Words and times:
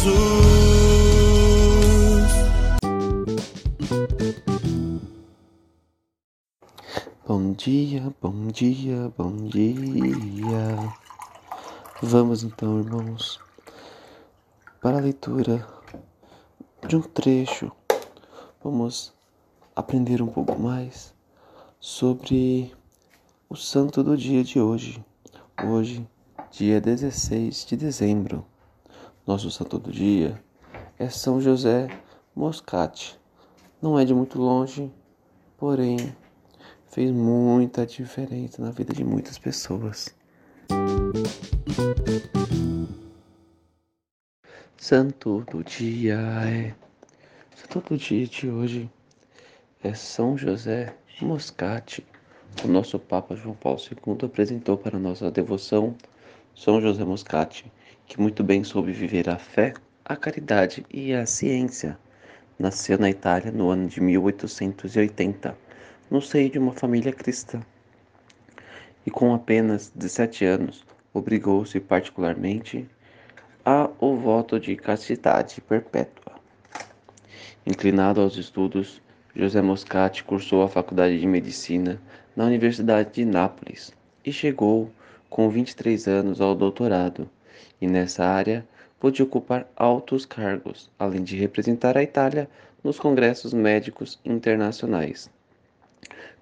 Jesus. 0.00 0.30
Bom 7.26 7.52
dia, 7.52 8.14
bom 8.20 8.46
dia, 8.46 9.12
bom 9.18 9.36
dia. 9.46 10.94
Vamos 12.02 12.42
então, 12.42 12.78
irmãos, 12.78 13.38
para 14.80 14.96
a 14.96 15.00
leitura 15.00 15.68
de 16.88 16.96
um 16.96 17.02
trecho. 17.02 17.70
Vamos 18.64 19.12
aprender 19.76 20.22
um 20.22 20.28
pouco 20.28 20.58
mais 20.58 21.14
sobre 21.78 22.74
o 23.50 23.54
santo 23.56 24.02
do 24.02 24.16
dia 24.16 24.42
de 24.42 24.58
hoje. 24.58 25.04
Hoje, 25.62 26.08
dia 26.50 26.80
16 26.80 27.66
de 27.66 27.76
dezembro. 27.76 28.46
Nosso 29.30 29.48
santo 29.48 29.78
do 29.78 29.92
dia 29.92 30.42
é 30.98 31.08
São 31.08 31.40
José 31.40 31.86
Moscati. 32.34 33.16
Não 33.80 33.96
é 33.96 34.04
de 34.04 34.12
muito 34.12 34.40
longe, 34.40 34.92
porém 35.56 35.96
fez 36.88 37.12
muita 37.12 37.86
diferença 37.86 38.60
na 38.60 38.72
vida 38.72 38.92
de 38.92 39.04
muitas 39.04 39.38
pessoas. 39.38 40.12
Santo 44.76 45.44
do 45.48 45.62
dia 45.62 46.18
é. 46.48 46.74
Santo 47.54 47.88
do 47.88 47.96
dia 47.96 48.26
de 48.26 48.50
hoje 48.50 48.90
é 49.80 49.94
São 49.94 50.36
José 50.36 50.92
Moscati. 51.22 52.04
O 52.64 52.66
nosso 52.66 52.98
Papa 52.98 53.36
João 53.36 53.54
Paulo 53.54 53.78
II 53.78 54.26
apresentou 54.26 54.76
para 54.76 54.98
nossa 54.98 55.30
devoção 55.30 55.94
São 56.52 56.80
José 56.80 57.04
Moscati, 57.04 57.70
que 58.10 58.20
muito 58.20 58.42
bem 58.42 58.64
soube 58.64 58.90
viver 58.90 59.30
a 59.30 59.38
fé, 59.38 59.72
a 60.04 60.16
caridade 60.16 60.84
e 60.92 61.14
a 61.14 61.24
ciência. 61.24 61.96
Nasceu 62.58 62.98
na 62.98 63.08
Itália 63.08 63.52
no 63.52 63.70
ano 63.70 63.86
de 63.86 64.00
1880 64.00 65.56
no 66.10 66.20
seio 66.20 66.50
de 66.50 66.58
uma 66.58 66.72
família 66.72 67.12
cristã. 67.12 67.60
E 69.06 69.12
com 69.12 69.32
apenas 69.32 69.92
17 69.94 70.44
anos, 70.44 70.84
obrigou-se 71.14 71.78
particularmente 71.78 72.84
ao 73.64 74.16
voto 74.16 74.58
de 74.58 74.74
castidade 74.74 75.60
perpétua. 75.60 76.34
Inclinado 77.64 78.20
aos 78.20 78.36
estudos, 78.36 79.00
José 79.36 79.62
Moscati 79.62 80.24
cursou 80.24 80.64
a 80.64 80.68
faculdade 80.68 81.20
de 81.20 81.26
medicina 81.28 82.02
na 82.34 82.44
Universidade 82.44 83.12
de 83.12 83.24
Nápoles 83.24 83.92
e 84.24 84.32
chegou 84.32 84.90
com 85.28 85.48
23 85.48 86.08
anos 86.08 86.40
ao 86.40 86.56
doutorado, 86.56 87.30
e 87.80 87.86
nessa 87.86 88.24
área 88.24 88.66
pôde 88.98 89.22
ocupar 89.22 89.70
altos 89.76 90.26
cargos, 90.26 90.90
além 90.98 91.22
de 91.22 91.36
representar 91.36 91.96
a 91.96 92.02
Itália 92.02 92.48
nos 92.82 92.98
congressos 92.98 93.52
médicos 93.52 94.18
internacionais 94.24 95.30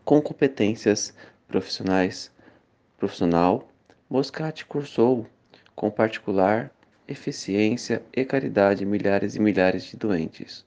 com 0.09 0.23
competências 0.23 1.13
profissionais 1.47 2.33
profissional, 2.97 3.71
Moscati 4.09 4.65
cursou 4.65 5.27
com 5.77 5.91
particular 5.91 6.73
eficiência 7.07 8.03
e 8.11 8.25
caridade 8.25 8.87
milhares 8.87 9.37
e 9.37 9.39
milhares 9.39 9.85
de 9.85 9.99
doentes. 9.99 10.65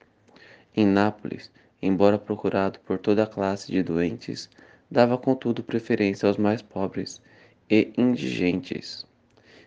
Em 0.76 0.86
Nápoles, 0.86 1.50
embora 1.82 2.20
procurado 2.20 2.78
por 2.82 3.00
toda 3.00 3.24
a 3.24 3.28
classe 3.28 3.72
de 3.72 3.82
doentes, 3.82 4.48
dava 4.92 5.18
contudo 5.18 5.64
preferência 5.64 6.30
aos 6.30 6.38
mais 6.38 6.62
pobres 6.62 7.20
e 7.68 7.92
indigentes. 7.98 9.08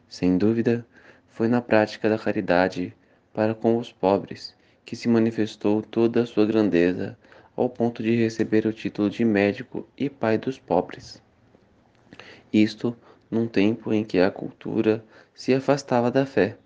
Sem 0.09 0.39
dúvida, 0.39 0.87
foi 1.29 1.49
na 1.49 1.61
prática 1.61 2.09
da 2.09 2.19
caridade 2.19 2.95
para 3.33 3.55
com 3.55 3.77
os 3.77 3.93
pobres 3.93 4.55
que 4.85 4.95
se 4.95 5.09
manifestou 5.09 5.83
toda 5.83 6.23
a 6.23 6.27
sua 6.27 6.47
grandeza 6.47 7.19
ao 7.57 7.69
ponto 7.69 8.03
de 8.03 8.15
receber 8.15 8.67
o 8.67 8.73
título 8.73 9.09
de 9.09 9.25
médico 9.25 9.89
e 9.97 10.11
pai 10.11 10.37
dos 10.37 10.59
pobres. 10.59 11.23
Isto 12.53 12.97
num 13.31 13.49
tempo 13.49 13.93
em 13.93 14.05
que 14.05 14.19
a 14.19 14.31
cultura 14.31 15.05
se 15.35 15.53
afastava 15.53 16.11
da 16.11 16.25
fé. 16.25 16.57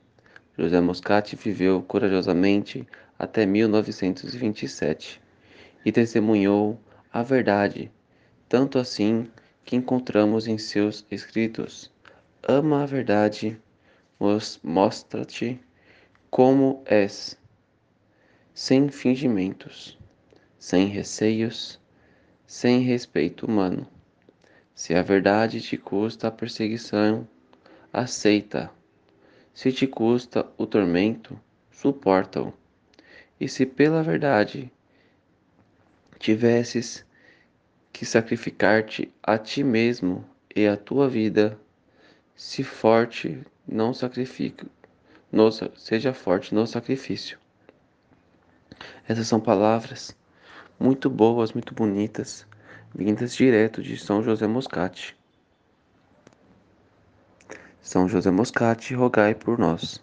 José 0.56 0.80
Moscati 0.80 1.36
viveu 1.36 1.82
corajosamente 1.82 2.86
até 3.18 3.46
1927 3.46 5.20
e 5.84 5.92
testemunhou 5.92 6.78
a 7.12 7.22
verdade, 7.22 7.90
tanto 8.48 8.78
assim 8.78 9.28
que 9.64 9.76
encontramos 9.76 10.46
em 10.46 10.58
seus 10.58 11.06
escritos: 11.10 11.90
Ama 12.46 12.82
a 12.82 12.86
verdade, 12.86 13.60
mos- 14.18 14.60
mostra-te 14.62 15.60
como 16.30 16.82
és, 16.86 17.36
sem 18.54 18.88
fingimentos 18.88 19.98
sem 20.58 20.88
receios, 20.88 21.80
sem 22.46 22.80
respeito 22.80 23.46
humano. 23.46 23.86
Se 24.74 24.94
a 24.94 25.02
verdade 25.02 25.60
te 25.60 25.76
custa 25.76 26.28
a 26.28 26.30
perseguição, 26.30 27.28
aceita. 27.92 28.70
Se 29.54 29.72
te 29.72 29.86
custa 29.86 30.46
o 30.56 30.66
tormento, 30.66 31.38
suporta-o. 31.70 32.52
E 33.40 33.48
se 33.48 33.64
pela 33.64 34.02
verdade 34.02 34.70
tivesses 36.18 37.04
que 37.92 38.04
sacrificar-te 38.04 39.12
a 39.22 39.38
ti 39.38 39.62
mesmo 39.62 40.24
e 40.54 40.66
a 40.66 40.76
tua 40.76 41.08
vida, 41.08 41.58
se 42.38 42.62
forte, 42.62 43.44
não 43.66 43.92
sacrifique, 43.92 44.64
no, 45.30 45.50
seja 45.50 46.14
forte 46.14 46.54
no 46.54 46.64
sacrifício. 46.68 47.36
Essas 49.08 49.26
são 49.26 49.40
palavras 49.40 50.16
muito 50.78 51.10
boas, 51.10 51.52
muito 51.52 51.74
bonitas, 51.74 52.46
vindas 52.94 53.34
direto 53.34 53.82
de 53.82 53.98
São 53.98 54.22
José 54.22 54.46
Moscati. 54.46 55.16
São 57.82 58.08
José 58.08 58.30
Moscati, 58.30 58.94
rogai 58.94 59.34
por 59.34 59.58
nós. 59.58 60.00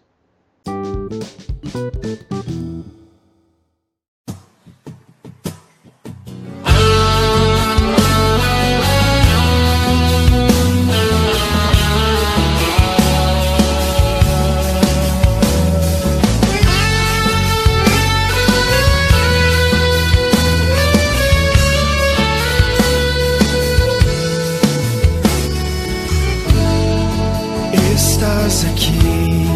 aqui, 28.72 29.48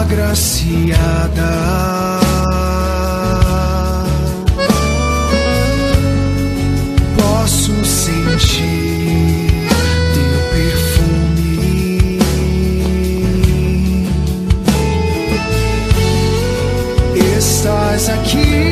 agraciada. 0.00 1.52
Posso 7.16 7.84
sentir 7.84 9.68
teu 10.14 10.38
perfume. 10.52 12.18
Estás 17.38 18.08
aqui. 18.08 18.71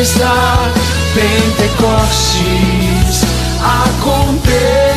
está. 0.00 0.72
Pentecostes 1.14 3.24
acontece. 3.62 4.89